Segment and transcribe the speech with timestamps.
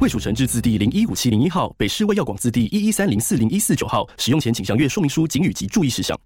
[0.00, 4.08] 卫蜀成字字第零一五七零一号，北市卫药广字第一一三零四零一四九号。
[4.16, 6.16] 使用前请详阅说明书、警语及注意事项。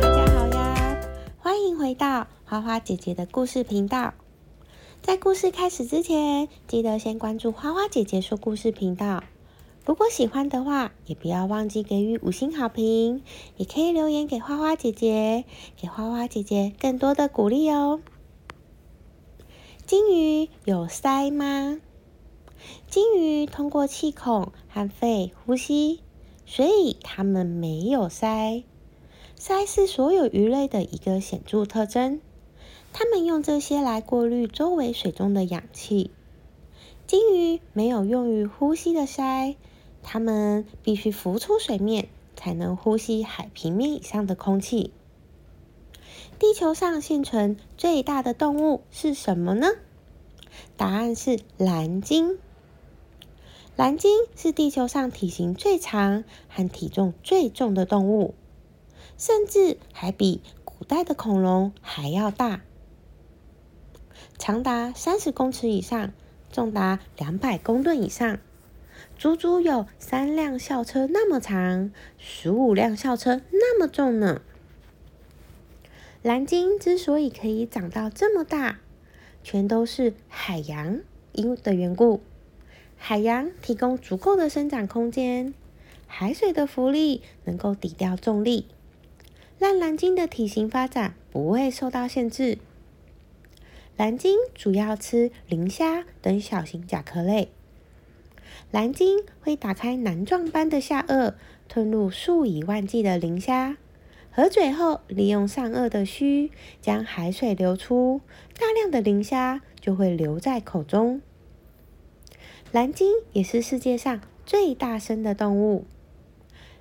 [0.00, 0.98] 大家好呀，
[1.38, 4.14] 欢迎回到花花姐姐的故事频道，
[5.02, 9.22] 在故事开始之前，记得先关注花花姐姐说故事频道。
[9.86, 13.22] 如果喜欢的话，也不要忘记给予五星好评，
[13.58, 15.44] 也可以留言给花花姐姐，
[15.76, 18.00] 给花花姐姐更多的鼓励哦。
[19.84, 21.78] 金鱼有鳃吗？
[22.88, 26.00] 金鱼通过气孔和肺呼吸，
[26.46, 28.64] 所以它们没有鳃。
[29.38, 32.22] 鳃是所有鱼类的一个显著特征，
[32.94, 36.10] 它们用这些来过滤周围水中的氧气。
[37.06, 39.56] 金鱼没有用于呼吸的鳃，
[40.04, 44.92] 它们必须浮出水面才能呼吸海平面以上的空气。
[46.38, 49.66] 地球上现存最大的动物是什么呢？
[50.76, 52.38] 答案是蓝鲸。
[53.74, 58.34] 蓝鲸是地球上体型最长和体重最重的动物。
[59.16, 62.62] 甚至还比古代的恐龙还要大，
[64.38, 66.12] 长达三十公尺以上，
[66.50, 68.40] 重达两百公吨以上，
[69.24, 74.42] 足足有三辆校车那么长，十五辆校车那么重呢。
[76.20, 78.80] 蓝鲸之所以可以长到这么大，
[79.42, 81.00] 全都是海洋
[81.32, 82.20] 因的缘故。
[82.98, 85.54] 海洋提供足够的生长空间，
[86.06, 88.66] 海水的浮力能够抵掉重力。
[89.58, 92.58] 让蓝鲸的体型发展不会受到限制。
[93.96, 97.48] 蓝鲸主要吃磷虾等小型甲壳类。
[98.70, 101.34] 蓝鲸会打开囊状般的下颚，
[101.68, 103.76] 吞入数以万计的磷虾，
[104.30, 108.20] 合嘴后利用上颚的须将海水流出，
[108.58, 111.22] 大量的磷虾就会留在口中。
[112.72, 115.84] 蓝鲸也是世界上最大声的动物。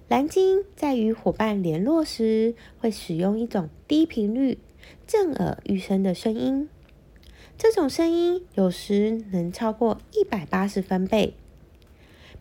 [0.08, 4.58] 蓝鲸在与伙伴联络时，会使用一种低频率、
[5.06, 6.68] 震耳欲声的声音。
[7.58, 11.36] 这种声音有时能超过一百八十分贝，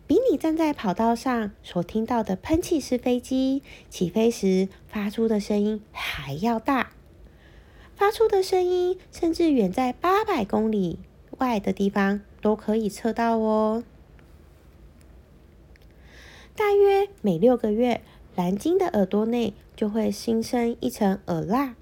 [0.05, 6.91] 比你站在跑道上所听到的喷气式飞机起飞时发出的声音还要大。
[7.95, 10.99] 发出的声音甚至远在八百公里
[11.37, 13.83] 外的地方都可以测到哦。
[16.55, 18.01] 大约每六个月，
[18.35, 21.75] 蓝鲸的耳朵内就会新生一层耳蜡。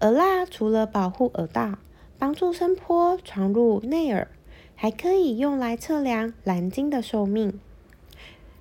[0.00, 1.78] 耳蜡除了保护耳道、
[2.18, 4.28] 帮助声波传入内耳，
[4.74, 7.58] 还可以用来测量蓝鲸的寿命。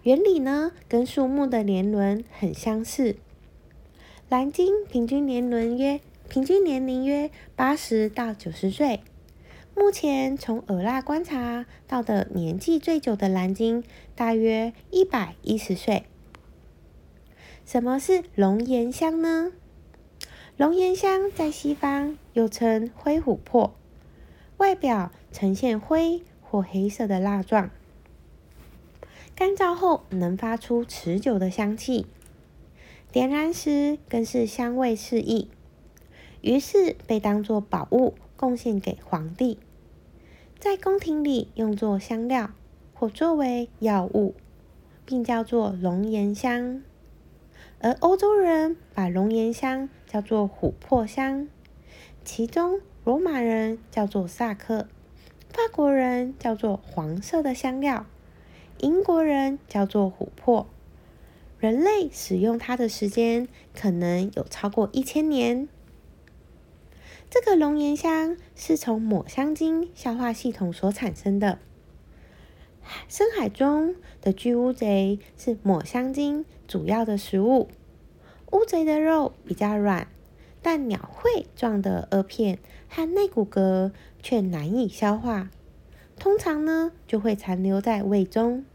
[0.03, 3.15] 原理呢，跟树木的年轮很相似。
[4.29, 9.01] 蓝鲸平均年轮约平均年龄约八十到九十岁。
[9.75, 13.83] 目前从耳蜡观察到的年纪最久的蓝鲸，
[14.15, 16.03] 大约一百一十岁。
[17.65, 19.51] 什么是龙涎香呢？
[20.57, 23.73] 龙涎香在西方又称灰琥珀，
[24.63, 27.69] 外表呈现灰或黑色的蜡状，
[29.35, 32.07] 干燥后能发出持久的香气，
[33.11, 35.49] 点燃时更是香味四溢，
[36.39, 38.15] 于是被当作宝物。
[38.37, 39.59] 贡献给皇帝，
[40.59, 42.51] 在宫廷里用作香料
[42.93, 44.33] 或作为药物，
[45.05, 46.81] 并叫做龙涎香。
[47.79, 51.49] 而欧洲人把龙涎香叫做琥珀香，
[52.23, 54.87] 其中罗马人叫做萨克，
[55.49, 58.05] 法国人叫做黄色的香料，
[58.79, 60.67] 英国人叫做琥珀。
[61.59, 65.67] 人类使用它的时间可能有超过一千年。
[67.29, 71.59] 这个龙涎香是从抹香鲸消化系统所产生的。
[73.09, 77.67] 深海中的巨乌贼是抹香鲸主要的食物。
[78.53, 80.07] 乌贼的肉比较软，
[80.63, 82.57] 但鸟喙状的颚片
[82.89, 83.91] 和内骨骼
[84.23, 85.51] 却难以消化，
[86.17, 88.65] 通常呢就会残留在胃中。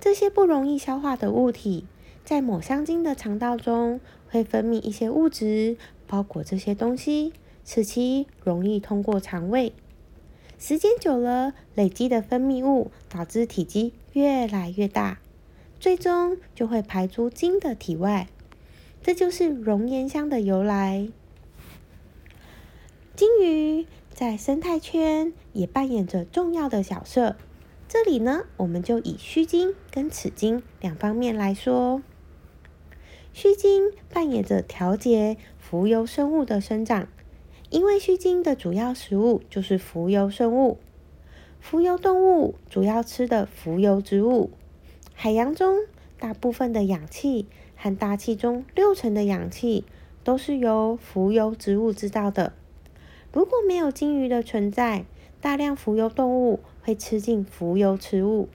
[0.00, 1.86] 这些不容易消化的物体，
[2.24, 5.76] 在抹香鲸的肠道中会分泌一些物质，
[6.08, 7.32] 包裹这些东西。
[7.66, 9.72] 使其容易通过肠胃。
[10.58, 15.18] 时间久了，累积的分泌物导致体积越来越大，
[15.80, 18.28] 最终就会排出精的体外。
[19.04, 21.08] 这就是熔岩香的由来。
[23.14, 27.36] 金鱼在生态圈也扮演着重要的角色。
[27.86, 32.02] 这里呢，我们就以须鲸跟齿鲸两方面来说。
[33.34, 37.06] 须鲸扮演着调节浮游生物的生长，
[37.68, 40.78] 因为须鲸的主要食物就是浮游生物。
[41.60, 44.50] 浮游动物主要吃的浮游植物，
[45.12, 45.80] 海洋中
[46.24, 47.44] 大部分的氧气。
[47.76, 49.84] 和大气中六成的氧气
[50.22, 52.54] 都是由浮游植物制造的。
[53.30, 55.04] 如果没有鲸鱼的存在，
[55.42, 58.48] 大量浮游动物会吃进浮游植物，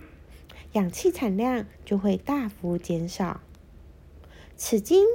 [0.71, 3.41] 氧气产量就会大幅减少。
[4.57, 5.05] 齿鲸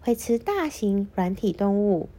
[0.00, 2.10] 会吃大型软体动物，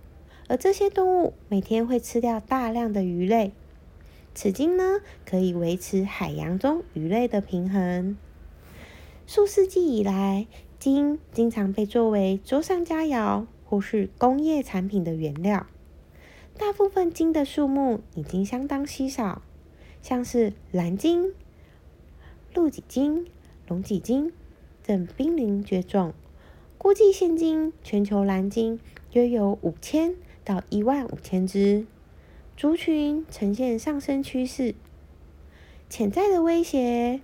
[0.47, 3.51] 而这些动物每天会吃掉大量的鱼类。
[4.33, 8.17] 齿鲸呢，可以维持海洋中鱼类的平衡。
[9.25, 10.47] 数世纪以来，
[10.77, 15.65] 金经常被作为桌上佳肴或是工业产品的原料。
[16.57, 19.41] 大部分金的数目已经相当稀少，
[20.01, 21.33] 像是蓝金、
[22.53, 23.25] 鹿脊金、
[23.67, 24.33] 龙脊金
[24.85, 26.13] 等濒临绝种。
[26.77, 28.79] 估计现今全球蓝鲸
[29.13, 31.87] 约有五千到一万五千只，
[32.57, 34.75] 族群呈现上升趋势。
[35.89, 37.21] 潜在的威胁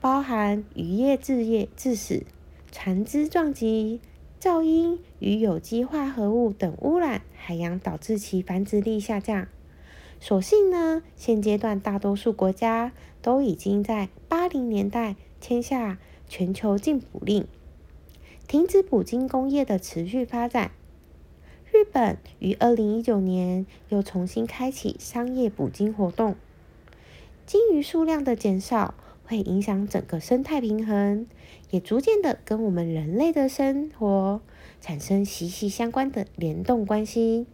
[0.00, 2.24] 包含渔业致业致死。
[2.72, 4.00] 船只撞击、
[4.38, 9.48] 噪音与有机化合物等污染海洋，导致其繁殖力下降。
[10.20, 15.98] 所幸呢，现阶段大多数国家都已经在八零年代签下
[16.28, 17.46] 全球禁捕令，
[18.46, 20.72] 停止捕鲸工业的持续发展。
[21.72, 26.36] 日本于二零一九年又重新开启商业捕鲸活动，
[27.46, 28.94] 鲸鱼数量的减少。
[29.26, 31.26] 会影响整个生态平衡，
[31.70, 34.40] 也逐渐的跟我们人类的生活
[34.80, 37.46] 产生息息相关的联动关系。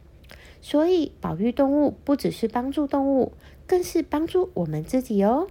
[0.61, 3.33] 所以，保育动物不只是帮助动物，
[3.67, 5.49] 更是帮助我们自己哦。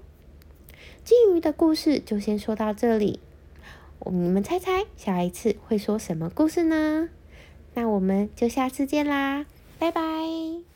[1.03, 3.19] 金鱼的故事就先说到这里，
[4.05, 7.09] 你们猜猜下一次会说什么故事呢？
[7.73, 9.45] 那我们就下次见啦，
[9.79, 10.70] 拜拜。